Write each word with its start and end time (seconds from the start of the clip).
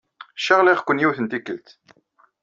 Caɣliɣ-ken 0.45 1.01
yiwet 1.01 1.19
n 1.21 1.25
tikkelt. 1.31 1.67